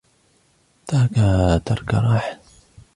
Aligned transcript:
تَرَكَهَا 0.87 1.57
تَرْكَ 1.57 1.93
رَاحَةٍ 1.95 2.39